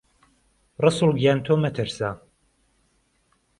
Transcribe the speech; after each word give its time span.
رهسوول 0.83 1.15
گیان 1.21 1.39
تۆ 1.45 1.53
مهترسه 1.63 2.09